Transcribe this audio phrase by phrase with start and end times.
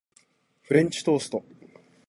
[0.63, 1.43] フレンチトースト